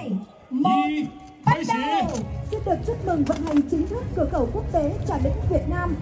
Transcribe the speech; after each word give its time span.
hai, 0.00 0.10
một, 0.50 0.70
bắt 1.44 1.58
đầu. 1.68 2.08
Xin 2.50 2.60
được 2.66 2.76
chúc 2.86 3.06
mừng 3.06 3.24
vận 3.24 3.46
hành 3.46 3.60
chính 3.70 3.86
thức 3.86 4.04
cửa 4.16 4.26
khẩu 4.32 4.48
quốc 4.52 4.64
tế 4.72 4.92
Trà 5.08 5.14
Lĩnh 5.24 5.32
Việt 5.50 5.68
Nam. 5.68 5.96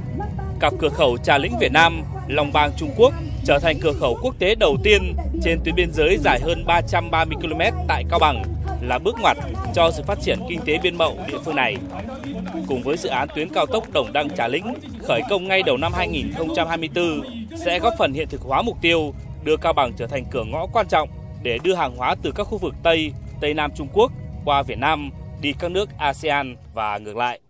Cặp 0.61 0.73
cửa 0.79 0.89
khẩu 0.89 1.19
Trà 1.19 1.39
Lĩnh 1.39 1.59
Việt 1.61 1.73
Nam, 1.73 2.03
Long 2.29 2.53
Bang 2.53 2.71
Trung 2.77 2.91
Quốc 2.97 3.15
trở 3.45 3.59
thành 3.59 3.79
cửa 3.81 3.93
khẩu 3.93 4.19
quốc 4.23 4.35
tế 4.39 4.55
đầu 4.55 4.77
tiên 4.85 5.17
trên 5.43 5.61
tuyến 5.65 5.75
biên 5.75 5.93
giới 5.93 6.19
dài 6.19 6.41
hơn 6.41 6.65
330 6.67 7.37
km 7.43 7.61
tại 7.89 8.05
Cao 8.11 8.19
Bằng 8.19 8.43
là 8.81 8.99
bước 8.99 9.17
ngoặt 9.21 9.37
cho 9.75 9.91
sự 9.91 10.03
phát 10.07 10.19
triển 10.21 10.39
kinh 10.49 10.61
tế 10.67 10.79
biên 10.83 10.97
mậu 10.97 11.17
địa 11.29 11.39
phương 11.45 11.57
này. 11.57 11.77
Cùng 12.67 12.83
với 12.83 12.97
dự 12.97 13.09
án 13.09 13.29
tuyến 13.35 13.49
cao 13.49 13.67
tốc 13.67 13.93
Đồng 13.93 14.13
Đăng 14.13 14.31
Trà 14.31 14.49
Lĩnh 14.49 14.75
khởi 15.03 15.21
công 15.31 15.49
ngay 15.49 15.63
đầu 15.63 15.77
năm 15.77 15.93
2024 15.93 17.21
sẽ 17.57 17.79
góp 17.79 17.95
phần 17.99 18.13
hiện 18.13 18.29
thực 18.29 18.41
hóa 18.41 18.63
mục 18.63 18.77
tiêu 18.81 19.15
đưa 19.45 19.57
Cao 19.57 19.73
Bằng 19.73 19.93
trở 19.97 20.07
thành 20.07 20.25
cửa 20.31 20.45
ngõ 20.45 20.67
quan 20.73 20.87
trọng 20.89 21.09
để 21.43 21.59
đưa 21.63 21.75
hàng 21.75 21.97
hóa 21.97 22.15
từ 22.23 22.33
các 22.33 22.45
khu 22.45 22.59
vực 22.59 22.75
Tây, 22.83 23.13
Tây 23.41 23.55
Nam 23.55 23.71
Trung 23.77 23.89
Quốc 23.93 24.13
qua 24.45 24.63
Việt 24.63 24.79
Nam 24.79 25.11
đi 25.41 25.53
các 25.59 25.71
nước 25.71 25.89
ASEAN 25.99 26.57
và 26.75 26.99
ngược 26.99 27.17
lại. 27.17 27.41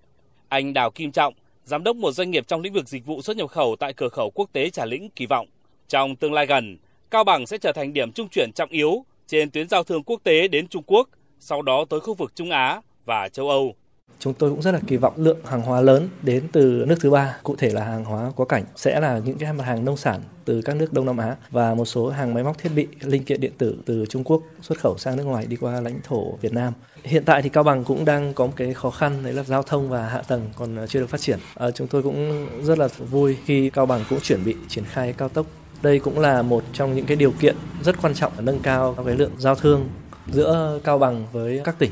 Anh 0.49 0.73
Đào 0.73 0.91
Kim 0.91 1.13
Trọng, 1.13 1.35
giám 1.65 1.85
đốc 1.85 1.97
một 1.97 2.13
doanh 2.13 2.31
nghiệp 2.31 2.45
trong 2.47 2.61
lĩnh 2.61 2.73
vực 2.73 2.89
dịch 2.89 3.07
vụ 3.07 3.23
xuất 3.23 3.37
nhập 3.37 3.51
khẩu 3.51 3.77
tại 3.77 3.93
cửa 3.93 4.09
khẩu 4.09 4.31
quốc 4.31 4.51
tế 4.53 4.71
Trà 4.71 4.85
Lĩnh 4.85 5.11
kỳ 5.11 5.27
vọng 5.27 5.47
trong 5.89 6.17
tương 6.17 6.33
lai 6.33 6.47
gần, 6.47 6.79
Cao 7.11 7.25
Bằng 7.25 7.47
sẽ 7.47 7.59
trở 7.59 7.73
thành 7.73 7.93
điểm 7.93 8.13
trung 8.13 8.29
chuyển 8.29 8.51
trọng 8.55 8.71
yếu 8.71 9.05
trên 9.27 9.51
tuyến 9.51 9.69
giao 9.69 9.85
thương 9.85 10.03
quốc 10.03 10.21
tế 10.25 10.49
đến 10.49 10.69
Trung 10.69 10.83
Quốc, 10.87 11.09
sau 11.41 11.63
đó 11.63 11.85
tới 11.91 12.01
khu 12.01 12.15
vực 12.15 12.33
Trung 12.35 12.51
Á 12.51 12.81
và 13.05 13.29
châu 13.29 13.49
Âu. 13.49 13.75
Chúng 14.21 14.35
tôi 14.35 14.51
cũng 14.51 14.63
rất 14.63 14.73
là 14.73 14.81
kỳ 14.87 14.97
vọng 14.97 15.15
lượng 15.17 15.39
hàng 15.45 15.63
hóa 15.63 15.81
lớn 15.81 16.09
đến 16.23 16.49
từ 16.53 16.85
nước 16.89 16.97
thứ 17.01 17.11
ba, 17.11 17.37
cụ 17.43 17.57
thể 17.59 17.71
là 17.71 17.85
hàng 17.85 18.05
hóa 18.05 18.33
quá 18.37 18.47
cảnh 18.49 18.65
sẽ 18.77 19.01
là 19.01 19.19
những 19.25 19.39
cái 19.39 19.53
mặt 19.53 19.65
hàng 19.65 19.85
nông 19.85 19.97
sản 19.97 20.21
từ 20.45 20.63
các 20.65 20.77
nước 20.77 20.93
Đông 20.93 21.07
Nam 21.07 21.17
Á 21.17 21.37
và 21.51 21.75
một 21.75 21.85
số 21.85 22.09
hàng 22.09 22.35
máy 22.35 22.45
móc 22.45 22.59
thiết 22.59 22.71
bị, 22.75 22.87
linh 23.01 23.25
kiện 23.25 23.41
điện 23.41 23.53
tử 23.59 23.77
từ 23.87 24.07
Trung 24.09 24.25
Quốc 24.25 24.43
xuất 24.63 24.79
khẩu 24.81 24.99
sang 24.99 25.17
nước 25.17 25.25
ngoài 25.25 25.47
đi 25.47 25.57
qua 25.57 25.81
lãnh 25.81 26.01
thổ 26.05 26.37
Việt 26.37 26.53
Nam. 26.53 26.73
Hiện 27.03 27.25
tại 27.25 27.43
thì 27.43 27.49
Cao 27.49 27.65
Bằng 27.65 27.85
cũng 27.85 28.05
đang 28.05 28.35
có 28.35 28.47
một 28.47 28.53
cái 28.57 28.75
khó 28.75 28.91
khăn 28.91 29.25
đấy 29.25 29.33
là 29.33 29.43
giao 29.43 29.63
thông 29.63 29.89
và 29.89 30.09
hạ 30.09 30.23
tầng 30.29 30.49
còn 30.57 30.77
chưa 30.89 31.01
được 31.01 31.09
phát 31.09 31.21
triển. 31.21 31.39
À, 31.55 31.71
chúng 31.71 31.89
tôi 31.89 32.03
cũng 32.03 32.49
rất 32.63 32.79
là 32.79 32.89
vui 33.11 33.37
khi 33.45 33.71
Cao 33.71 33.87
Bằng 33.87 34.05
cũng 34.11 34.21
chuẩn 34.21 34.45
bị 34.45 34.57
triển 34.69 34.85
khai 34.85 35.13
cao 35.13 35.29
tốc. 35.29 35.47
Đây 35.83 35.99
cũng 35.99 36.19
là 36.19 36.43
một 36.43 36.65
trong 36.73 36.95
những 36.95 37.07
cái 37.07 37.17
điều 37.17 37.33
kiện 37.41 37.57
rất 37.85 38.03
quan 38.03 38.15
trọng 38.15 38.33
để 38.37 38.43
nâng 38.45 38.61
cao 38.61 38.95
cái 39.07 39.15
lượng 39.15 39.33
giao 39.39 39.55
thương 39.55 39.89
giữa 40.33 40.81
Cao 40.85 40.99
Bằng 40.99 41.27
với 41.33 41.61
các 41.65 41.79
tỉnh. 41.79 41.91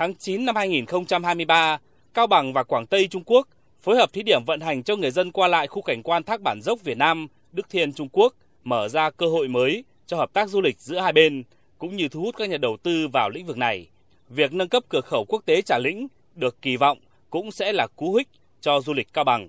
Tháng 0.00 0.14
9 0.14 0.44
năm 0.44 0.56
2023, 0.56 1.78
Cao 2.14 2.26
Bằng 2.26 2.52
và 2.52 2.62
Quảng 2.62 2.86
Tây 2.86 3.08
Trung 3.08 3.22
Quốc 3.26 3.48
phối 3.80 3.96
hợp 3.96 4.12
thí 4.12 4.22
điểm 4.22 4.44
vận 4.46 4.60
hành 4.60 4.82
cho 4.82 4.96
người 4.96 5.10
dân 5.10 5.32
qua 5.32 5.48
lại 5.48 5.66
khu 5.66 5.82
cảnh 5.82 6.02
quan 6.02 6.22
Thác 6.22 6.40
Bản 6.40 6.60
Dốc 6.62 6.82
Việt 6.84 6.98
Nam, 6.98 7.26
Đức 7.52 7.70
Thiên 7.70 7.92
Trung 7.92 8.08
Quốc, 8.12 8.34
mở 8.64 8.88
ra 8.88 9.10
cơ 9.10 9.26
hội 9.26 9.48
mới 9.48 9.84
cho 10.06 10.16
hợp 10.16 10.32
tác 10.32 10.48
du 10.48 10.60
lịch 10.60 10.78
giữa 10.78 10.98
hai 10.98 11.12
bên, 11.12 11.42
cũng 11.78 11.96
như 11.96 12.08
thu 12.08 12.20
hút 12.20 12.34
các 12.38 12.48
nhà 12.48 12.56
đầu 12.56 12.76
tư 12.82 13.08
vào 13.08 13.30
lĩnh 13.30 13.46
vực 13.46 13.58
này. 13.58 13.86
Việc 14.28 14.52
nâng 14.52 14.68
cấp 14.68 14.82
cửa 14.88 15.00
khẩu 15.00 15.24
quốc 15.28 15.42
tế 15.46 15.62
Trà 15.62 15.78
Lĩnh 15.78 16.06
được 16.34 16.62
kỳ 16.62 16.76
vọng 16.76 16.98
cũng 17.30 17.52
sẽ 17.52 17.72
là 17.72 17.86
cú 17.86 18.14
hích 18.14 18.28
cho 18.60 18.80
du 18.80 18.92
lịch 18.92 19.12
Cao 19.12 19.24
Bằng. 19.24 19.48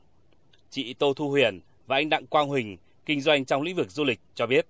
Chị 0.70 0.94
Tô 0.94 1.14
Thu 1.14 1.30
Huyền 1.30 1.60
và 1.88 1.96
anh 1.96 2.10
Đặng 2.10 2.28
Quang 2.28 2.48
Huỳnh, 2.48 2.78
kinh 3.06 3.22
doanh 3.22 3.46
trong 3.46 3.62
lĩnh 3.62 3.76
vực 3.76 3.92
du 3.92 4.04
lịch 4.04 4.20
cho 4.36 4.48
biết. 4.48 4.66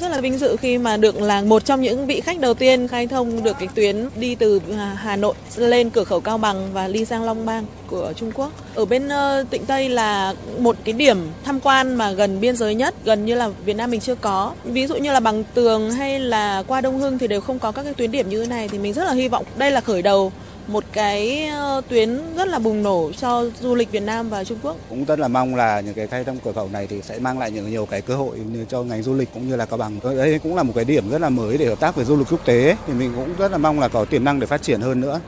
Rất 0.00 0.08
là 0.08 0.20
vinh 0.20 0.38
dự 0.38 0.56
khi 0.56 0.78
mà 0.78 0.96
được 0.96 1.20
là 1.20 1.42
một 1.42 1.64
trong 1.64 1.82
những 1.82 2.06
vị 2.06 2.20
khách 2.20 2.40
đầu 2.40 2.54
tiên 2.54 2.88
khai 2.88 3.06
thông 3.06 3.42
được 3.42 3.56
cái 3.58 3.68
tuyến 3.74 4.08
đi 4.16 4.34
từ 4.34 4.60
à, 4.76 4.96
Hà 4.98 5.16
Nội 5.16 5.34
lên 5.56 5.90
cửa 5.90 6.04
khẩu 6.04 6.20
Cao 6.20 6.38
Bằng 6.38 6.68
và 6.72 6.88
đi 6.88 7.04
sang 7.04 7.24
Long 7.24 7.46
Bang 7.46 7.64
của 7.86 8.12
Trung 8.16 8.32
Quốc. 8.34 8.52
Ở 8.74 8.84
bên 8.84 9.08
ờ, 9.08 9.44
Tịnh 9.50 9.66
Tây 9.66 9.88
là 9.88 10.34
một 10.58 10.76
cái 10.84 10.92
điểm 10.92 11.18
tham 11.44 11.60
quan 11.60 11.94
mà 11.94 12.12
gần 12.12 12.40
biên 12.40 12.56
giới 12.56 12.74
nhất, 12.74 12.94
gần 13.04 13.24
như 13.24 13.34
là 13.34 13.48
Việt 13.64 13.76
Nam 13.76 13.90
mình 13.90 14.00
chưa 14.00 14.14
có. 14.14 14.52
Ví 14.64 14.86
dụ 14.86 14.96
như 14.96 15.12
là 15.12 15.20
Bằng 15.20 15.44
Tường 15.54 15.92
hay 15.92 16.20
là 16.20 16.62
qua 16.66 16.80
Đông 16.80 16.98
Hưng 16.98 17.18
thì 17.18 17.26
đều 17.26 17.40
không 17.40 17.58
có 17.58 17.72
các 17.72 17.82
cái 17.82 17.94
tuyến 17.94 18.10
điểm 18.10 18.28
như 18.28 18.40
thế 18.40 18.46
này 18.46 18.68
thì 18.68 18.78
mình 18.78 18.92
rất 18.92 19.04
là 19.04 19.12
hy 19.12 19.28
vọng 19.28 19.44
đây 19.56 19.70
là 19.70 19.80
khởi 19.80 20.02
đầu 20.02 20.32
một 20.68 20.84
cái 20.92 21.46
ờ, 21.46 21.80
tuyến 21.88 22.20
rất 22.36 22.48
là 22.48 22.58
bùng 22.58 22.82
nổ 22.82 23.10
cho 23.12 23.50
du 23.60 23.74
lịch 23.74 23.90
Việt 23.90 24.02
Nam 24.02 24.28
và 24.28 24.44
Trung 24.44 24.58
Quốc. 24.62 24.76
Cũng 24.88 25.04
rất 25.04 25.18
là 25.18 25.28
mong 25.28 25.54
là 25.54 25.80
những 25.80 25.94
cái 25.94 26.06
khai 26.06 26.24
thông 26.24 26.38
cửa 26.44 26.52
khẩu 26.52 26.68
này 26.68 26.86
thì 26.86 27.02
sẽ 27.02 27.18
mang 27.18 27.38
lại 27.38 27.50
nhiều 27.50 27.68
nhiều 27.68 27.86
cái 27.86 28.02
cơ 28.02 28.16
hội 28.16 28.38
cho 28.68 28.82
ngành 28.82 29.02
du 29.02 29.14
lịch 29.14 29.28
cũng 29.34 29.48
như 29.48 29.56
là 29.56 29.66
Cao 29.66 29.76
Bằng. 29.76 29.98
Đây 30.02 30.38
cũng 30.38 30.56
là 30.56 30.62
một 30.62 30.72
cái 30.76 30.84
điểm 30.84 31.10
rất 31.10 31.20
là 31.20 31.28
mới 31.28 31.58
để 31.58 31.66
hợp 31.66 31.80
tác 31.80 31.96
với 31.96 32.04
du 32.04 32.16
lịch 32.16 32.26
quốc 32.30 32.44
tế 32.44 32.76
thì 32.86 32.92
mình 32.92 33.12
cũng 33.16 33.34
rất 33.38 33.52
là 33.52 33.58
mong 33.58 33.80
là 33.80 33.88
có 33.88 34.04
tiềm 34.04 34.24
năng 34.24 34.40
để 34.40 34.46
phát 34.46 34.62
triển 34.62 34.80
hơn 34.80 35.00
nữa. 35.00 35.20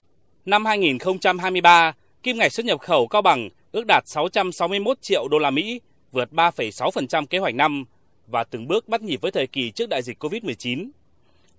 Năm 0.47 0.65
2023, 0.65 1.93
kim 2.23 2.39
ngạch 2.39 2.53
xuất 2.53 2.67
nhập 2.67 2.81
khẩu 2.81 3.07
Cao 3.07 3.23
Bằng 3.23 3.49
ước 3.73 3.85
đạt 3.89 4.03
661 4.07 5.03
triệu 5.03 5.29
đô 5.29 5.39
la 5.39 5.51
Mỹ, 5.51 5.81
vượt 6.13 6.29
3,6% 6.33 7.27
kế 7.27 7.39
hoạch 7.39 7.55
năm 7.55 7.85
và 8.27 8.45
từng 8.45 8.69
bước 8.69 8.89
bắt 8.89 9.03
nhịp 9.03 9.21
với 9.21 9.31
thời 9.31 9.47
kỳ 9.47 9.71
trước 9.71 9.89
đại 9.89 10.03
dịch 10.03 10.25
Covid-19. 10.25 10.89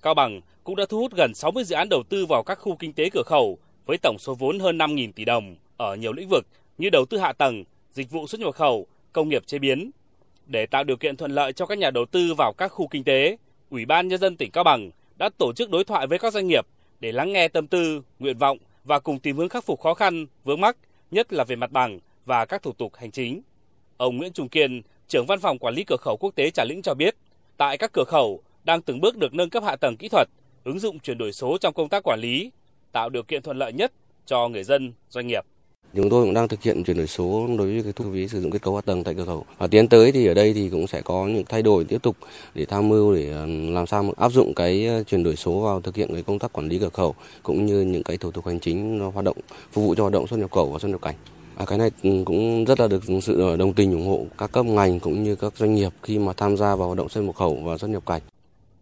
Cao 0.01 0.13
Bằng 0.13 0.41
cũng 0.63 0.75
đã 0.75 0.85
thu 0.89 0.99
hút 0.99 1.13
gần 1.15 1.33
60 1.35 1.63
dự 1.63 1.75
án 1.75 1.89
đầu 1.89 2.03
tư 2.09 2.25
vào 2.25 2.43
các 2.43 2.59
khu 2.61 2.75
kinh 2.75 2.93
tế 2.93 3.09
cửa 3.09 3.23
khẩu 3.25 3.57
với 3.89 3.97
tổng 3.97 4.19
số 4.19 4.35
vốn 4.35 4.59
hơn 4.59 4.77
5.000 4.77 5.11
tỷ 5.11 5.25
đồng 5.25 5.55
ở 5.77 5.95
nhiều 5.95 6.13
lĩnh 6.13 6.27
vực 6.29 6.47
như 6.77 6.89
đầu 6.89 7.05
tư 7.05 7.17
hạ 7.17 7.33
tầng, 7.33 7.63
dịch 7.91 8.11
vụ 8.11 8.27
xuất 8.27 8.41
nhập 8.41 8.55
khẩu, 8.55 8.87
công 9.13 9.29
nghiệp 9.29 9.47
chế 9.47 9.59
biến. 9.59 9.91
Để 10.45 10.65
tạo 10.65 10.83
điều 10.83 10.97
kiện 10.97 11.17
thuận 11.17 11.31
lợi 11.31 11.53
cho 11.53 11.65
các 11.65 11.77
nhà 11.77 11.91
đầu 11.91 12.05
tư 12.05 12.33
vào 12.37 12.53
các 12.53 12.67
khu 12.67 12.87
kinh 12.87 13.03
tế, 13.03 13.37
Ủy 13.69 13.85
ban 13.85 14.07
Nhân 14.07 14.19
dân 14.19 14.37
tỉnh 14.37 14.51
Cao 14.51 14.63
Bằng 14.63 14.89
đã 15.17 15.29
tổ 15.37 15.53
chức 15.53 15.69
đối 15.69 15.83
thoại 15.83 16.07
với 16.07 16.19
các 16.19 16.33
doanh 16.33 16.47
nghiệp 16.47 16.65
để 16.99 17.11
lắng 17.11 17.33
nghe 17.33 17.47
tâm 17.47 17.67
tư, 17.67 18.01
nguyện 18.19 18.37
vọng 18.37 18.57
và 18.83 18.99
cùng 18.99 19.19
tìm 19.19 19.37
hướng 19.37 19.49
khắc 19.49 19.65
phục 19.65 19.79
khó 19.81 19.93
khăn, 19.93 20.25
vướng 20.43 20.61
mắc, 20.61 20.77
nhất 21.11 21.33
là 21.33 21.43
về 21.43 21.55
mặt 21.55 21.71
bằng 21.71 21.99
và 22.25 22.45
các 22.45 22.63
thủ 22.63 22.71
tục 22.71 22.95
hành 22.95 23.11
chính. 23.11 23.41
Ông 23.97 24.17
Nguyễn 24.17 24.33
Trung 24.33 24.49
Kiên, 24.49 24.81
trưởng 25.07 25.25
văn 25.25 25.39
phòng 25.39 25.59
quản 25.59 25.73
lý 25.73 25.83
cửa 25.83 25.97
khẩu 26.01 26.17
quốc 26.17 26.35
tế 26.35 26.51
Trà 26.51 26.63
Lĩnh 26.63 26.81
cho 26.81 26.93
biết, 26.93 27.15
tại 27.57 27.77
các 27.77 27.91
cửa 27.93 28.05
khẩu 28.07 28.41
đang 28.63 28.81
từng 28.81 29.01
bước 29.01 29.17
được 29.17 29.33
nâng 29.33 29.49
cấp 29.49 29.63
hạ 29.63 29.75
tầng 29.75 29.97
kỹ 29.97 30.09
thuật, 30.09 30.27
ứng 30.63 30.79
dụng 30.79 30.99
chuyển 30.99 31.17
đổi 31.17 31.31
số 31.31 31.57
trong 31.57 31.73
công 31.73 31.89
tác 31.89 32.03
quản 32.03 32.19
lý, 32.19 32.51
tạo 32.91 33.09
điều 33.09 33.23
kiện 33.23 33.41
thuận 33.41 33.57
lợi 33.57 33.73
nhất 33.73 33.91
cho 34.25 34.47
người 34.47 34.63
dân, 34.63 34.93
doanh 35.09 35.27
nghiệp. 35.27 35.43
Chúng 35.95 36.09
tôi 36.09 36.25
cũng 36.25 36.33
đang 36.33 36.47
thực 36.47 36.63
hiện 36.63 36.83
chuyển 36.83 36.97
đổi 36.97 37.07
số 37.07 37.47
đối 37.57 37.67
với 37.73 37.83
cái 37.83 37.93
thu 37.93 38.05
phí 38.13 38.27
sử 38.27 38.41
dụng 38.41 38.51
kết 38.51 38.61
cấu 38.61 38.75
hạ 38.75 38.81
tầng 38.81 39.03
tại 39.03 39.13
cửa 39.13 39.25
khẩu. 39.25 39.45
Và 39.57 39.67
tiến 39.67 39.87
tới 39.87 40.11
thì 40.11 40.27
ở 40.27 40.33
đây 40.33 40.53
thì 40.53 40.69
cũng 40.69 40.87
sẽ 40.87 41.01
có 41.01 41.27
những 41.27 41.43
thay 41.49 41.61
đổi 41.61 41.83
tiếp 41.83 42.01
tục 42.03 42.15
để 42.55 42.65
tham 42.65 42.89
mưu 42.89 43.15
để 43.15 43.31
ờ, 43.31 43.45
làm 43.45 43.87
sao 43.87 44.13
áp 44.17 44.29
dụng 44.29 44.53
cái 44.53 44.85
ờ, 44.85 45.03
chuyển 45.03 45.23
đổi 45.23 45.35
số 45.35 45.59
vào 45.59 45.81
thực 45.81 45.95
hiện 45.95 46.13
cái 46.13 46.23
công 46.23 46.39
tác 46.39 46.53
quản 46.53 46.67
lý 46.67 46.79
cửa 46.79 46.89
khẩu 46.89 47.15
cũng 47.43 47.65
như 47.65 47.81
những 47.81 48.03
cái 48.03 48.17
thủ 48.17 48.31
tục 48.31 48.45
hành 48.45 48.59
chính 48.59 48.99
hoạt 49.13 49.25
động 49.25 49.37
phục 49.71 49.85
vụ 49.85 49.95
cho 49.95 50.03
hoạt 50.03 50.13
động 50.13 50.27
xuất 50.27 50.37
nhập 50.37 50.51
khẩu 50.51 50.69
và 50.71 50.79
xuất 50.79 50.89
nhập 50.89 51.01
cảnh. 51.01 51.15
À, 51.55 51.65
cái 51.65 51.77
này 51.77 51.89
cũng 52.25 52.65
rất 52.65 52.79
là 52.79 52.87
được 52.87 53.03
sự 53.21 53.55
đồng 53.57 53.73
tình 53.73 53.91
ủng 53.91 54.07
hộ 54.07 54.25
các 54.37 54.51
cấp 54.51 54.65
ngành 54.65 54.99
cũng 54.99 55.23
như 55.23 55.35
các 55.35 55.57
doanh 55.57 55.75
nghiệp 55.75 55.93
khi 56.03 56.19
mà 56.19 56.33
tham 56.33 56.57
gia 56.57 56.75
vào 56.75 56.87
hoạt 56.87 56.97
động 56.97 57.09
xuất 57.09 57.21
nhập 57.21 57.35
khẩu 57.35 57.55
và 57.63 57.77
xuất 57.77 57.87
nhập 57.87 58.05
cảnh. 58.05 58.21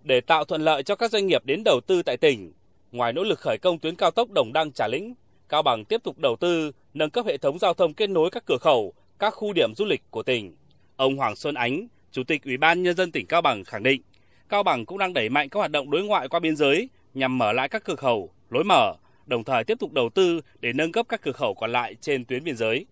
Để 0.03 0.21
tạo 0.21 0.45
thuận 0.45 0.61
lợi 0.61 0.83
cho 0.83 0.95
các 0.95 1.11
doanh 1.11 1.27
nghiệp 1.27 1.41
đến 1.45 1.63
đầu 1.65 1.79
tư 1.87 2.03
tại 2.03 2.17
tỉnh, 2.17 2.51
ngoài 2.91 3.13
nỗ 3.13 3.23
lực 3.23 3.39
khởi 3.39 3.57
công 3.57 3.79
tuyến 3.79 3.95
cao 3.95 4.11
tốc 4.11 4.31
Đồng 4.31 4.53
Đăng 4.53 4.71
Trà 4.71 4.87
Lĩnh, 4.87 5.13
Cao 5.49 5.63
Bằng 5.63 5.85
tiếp 5.85 6.03
tục 6.03 6.19
đầu 6.19 6.35
tư 6.35 6.71
nâng 6.93 7.09
cấp 7.09 7.25
hệ 7.25 7.37
thống 7.37 7.59
giao 7.59 7.73
thông 7.73 7.93
kết 7.93 8.09
nối 8.09 8.29
các 8.29 8.43
cửa 8.45 8.57
khẩu, 8.61 8.93
các 9.19 9.33
khu 9.33 9.53
điểm 9.53 9.75
du 9.75 9.85
lịch 9.85 10.01
của 10.09 10.23
tỉnh. 10.23 10.55
Ông 10.95 11.17
Hoàng 11.17 11.35
Xuân 11.35 11.55
Ánh, 11.55 11.87
Chủ 12.11 12.23
tịch 12.23 12.43
Ủy 12.43 12.57
ban 12.57 12.83
nhân 12.83 12.95
dân 12.95 13.11
tỉnh 13.11 13.27
Cao 13.27 13.41
Bằng 13.41 13.63
khẳng 13.63 13.83
định, 13.83 14.01
Cao 14.49 14.63
Bằng 14.63 14.85
cũng 14.85 14.97
đang 14.97 15.13
đẩy 15.13 15.29
mạnh 15.29 15.49
các 15.49 15.57
hoạt 15.57 15.71
động 15.71 15.91
đối 15.91 16.03
ngoại 16.03 16.27
qua 16.27 16.39
biên 16.39 16.55
giới 16.55 16.89
nhằm 17.13 17.37
mở 17.37 17.51
lại 17.51 17.69
các 17.69 17.83
cửa 17.83 17.95
khẩu, 17.95 18.29
lối 18.49 18.63
mở, 18.63 18.93
đồng 19.25 19.43
thời 19.43 19.63
tiếp 19.63 19.79
tục 19.79 19.93
đầu 19.93 20.09
tư 20.09 20.41
để 20.59 20.73
nâng 20.73 20.91
cấp 20.91 21.05
các 21.09 21.21
cửa 21.21 21.31
khẩu 21.31 21.53
còn 21.53 21.71
lại 21.71 21.95
trên 22.01 22.25
tuyến 22.25 22.43
biên 22.43 22.55
giới 22.55 22.85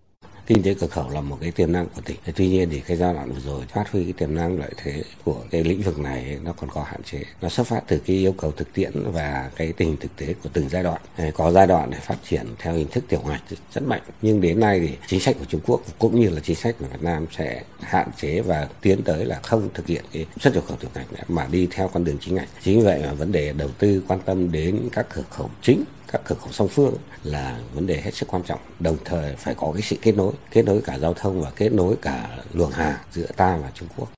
kinh 0.45 0.63
tế 0.63 0.73
cửa 0.73 0.88
khẩu 0.88 1.09
là 1.09 1.22
một 1.22 1.38
cái 1.41 1.51
tiềm 1.51 1.72
năng 1.72 1.88
của 1.95 2.01
tỉnh. 2.01 2.17
Tuy 2.35 2.47
nhiên 2.47 2.69
thì 2.69 2.79
cái 2.79 2.97
giai 2.97 3.13
đoạn 3.13 3.33
vừa 3.33 3.39
rồi 3.39 3.66
phát 3.73 3.91
huy 3.91 4.03
cái 4.03 4.13
tiềm 4.13 4.35
năng 4.35 4.59
lợi 4.59 4.72
thế 4.78 5.03
của 5.23 5.44
cái 5.51 5.63
lĩnh 5.63 5.81
vực 5.81 6.00
này 6.00 6.38
nó 6.44 6.53
còn 6.53 6.69
có 6.69 6.83
hạn 6.83 7.03
chế. 7.03 7.23
Nó 7.41 7.50
xuất 7.50 7.67
phát 7.67 7.81
từ 7.88 8.01
cái 8.06 8.16
yêu 8.16 8.31
cầu 8.31 8.51
thực 8.51 8.73
tiễn 8.73 9.11
và 9.11 9.50
cái 9.56 9.73
tình 9.73 9.88
hình 9.88 9.97
thực 9.97 10.16
tế 10.16 10.33
của 10.44 10.50
từng 10.53 10.69
giai 10.69 10.83
đoạn. 10.83 11.01
Ờ, 11.17 11.31
có 11.33 11.51
giai 11.51 11.67
đoạn 11.67 11.89
để 11.91 11.97
phát 12.01 12.17
triển 12.29 12.45
theo 12.59 12.73
hình 12.73 12.88
thức 12.88 13.03
tiểu 13.07 13.22
ngạch 13.28 13.41
rất 13.73 13.83
mạnh. 13.83 14.01
Nhưng 14.22 14.41
đến 14.41 14.59
nay 14.59 14.79
thì 14.79 14.97
chính 15.07 15.19
sách 15.19 15.35
của 15.39 15.45
Trung 15.45 15.61
Quốc 15.66 15.81
cũng 16.00 16.19
như 16.19 16.29
là 16.29 16.39
chính 16.44 16.56
sách 16.56 16.75
của 16.79 16.85
Việt 16.85 17.01
Nam 17.01 17.25
sẽ 17.38 17.63
hạn 17.81 18.09
chế 18.17 18.41
và 18.41 18.67
tiến 18.81 19.03
tới 19.03 19.25
là 19.25 19.39
không 19.44 19.69
thực 19.73 19.88
hiện 19.88 20.06
cái 20.12 20.25
xuất 20.39 20.53
nhập 20.53 20.63
khẩu 20.67 20.77
tiểu 20.77 20.89
ngạch 20.95 21.29
mà 21.29 21.47
đi 21.51 21.67
theo 21.72 21.88
con 21.88 22.03
đường 22.03 22.17
chính 22.22 22.35
ngạch. 22.35 22.50
Chính 22.63 22.79
vì 22.79 22.85
vậy 22.85 23.01
mà 23.06 23.13
vấn 23.13 23.31
đề 23.31 23.53
đầu 23.53 23.69
tư 23.79 24.03
quan 24.07 24.19
tâm 24.25 24.51
đến 24.51 24.89
các 24.91 25.06
cửa 25.13 25.24
khẩu 25.30 25.50
chính 25.62 25.83
các 26.12 26.22
cửa 26.25 26.36
khẩu 26.36 26.52
song 26.52 26.68
phương 26.68 26.94
là 27.24 27.60
vấn 27.74 27.88
đề 27.88 28.02
hết 28.02 28.13
sức 28.13 28.30
quan 28.30 28.44
trọng 28.44 28.60
đồng 28.80 28.98
thời 29.06 29.36
phải 29.36 29.56
có 29.57 29.72
cái 29.74 29.81
sự 29.81 29.96
kết 30.02 30.12
nối 30.12 30.34
kết 30.52 30.66
nối 30.66 30.81
cả 30.86 30.98
giao 31.00 31.13
thông 31.13 31.42
và 31.42 31.52
kết 31.56 31.74
nối 31.74 31.96
cả 32.02 32.38
luồng 32.54 32.72
hàng 32.72 32.98
giữa 33.12 33.28
ta 33.38 33.57
và 33.62 33.72
Trung 33.75 33.88
Quốc. 33.98 34.10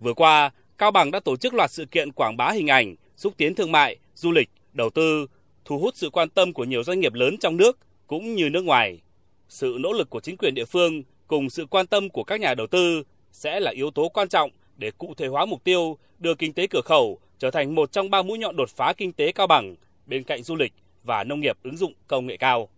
Vừa 0.00 0.14
qua, 0.14 0.50
Cao 0.78 0.90
Bằng 0.90 1.10
đã 1.10 1.20
tổ 1.20 1.36
chức 1.36 1.54
loạt 1.54 1.70
sự 1.70 1.84
kiện 1.84 2.12
quảng 2.12 2.36
bá 2.36 2.50
hình 2.50 2.66
ảnh, 2.66 2.94
xúc 3.16 3.34
tiến 3.36 3.54
thương 3.54 3.72
mại, 3.72 3.96
du 4.14 4.32
lịch, 4.32 4.50
đầu 4.72 4.90
tư, 4.90 5.26
thu 5.64 5.78
hút 5.78 5.96
sự 5.96 6.10
quan 6.10 6.28
tâm 6.28 6.52
của 6.52 6.64
nhiều 6.64 6.84
doanh 6.84 7.00
nghiệp 7.00 7.14
lớn 7.14 7.36
trong 7.40 7.56
nước 7.56 7.78
cũng 8.06 8.34
như 8.34 8.48
nước 8.50 8.64
ngoài. 8.64 9.00
Sự 9.48 9.76
nỗ 9.80 9.92
lực 9.92 10.10
của 10.10 10.20
chính 10.20 10.36
quyền 10.36 10.54
địa 10.54 10.64
phương 10.64 11.02
cùng 11.26 11.50
sự 11.50 11.66
quan 11.70 11.86
tâm 11.86 12.10
của 12.10 12.24
các 12.24 12.40
nhà 12.40 12.54
đầu 12.54 12.66
tư 12.66 13.02
sẽ 13.32 13.60
là 13.60 13.70
yếu 13.70 13.90
tố 13.90 14.08
quan 14.08 14.28
trọng 14.28 14.50
để 14.76 14.90
cụ 14.98 15.14
thể 15.16 15.26
hóa 15.26 15.46
mục 15.46 15.64
tiêu 15.64 15.98
đưa 16.18 16.34
kinh 16.34 16.52
tế 16.52 16.66
cửa 16.66 16.80
khẩu 16.84 17.18
trở 17.38 17.50
thành 17.50 17.74
một 17.74 17.92
trong 17.92 18.10
ba 18.10 18.22
mũi 18.22 18.38
nhọn 18.38 18.56
đột 18.56 18.68
phá 18.68 18.92
kinh 18.96 19.12
tế 19.12 19.32
Cao 19.32 19.46
Bằng 19.46 19.74
bên 20.06 20.24
cạnh 20.24 20.42
du 20.42 20.56
lịch 20.56 20.72
và 21.06 21.24
nông 21.24 21.40
nghiệp 21.40 21.58
ứng 21.62 21.76
dụng 21.76 21.92
công 22.06 22.26
nghệ 22.26 22.36
cao. 22.36 22.68